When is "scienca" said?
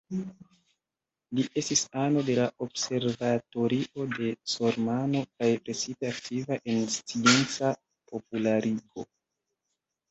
6.99-7.73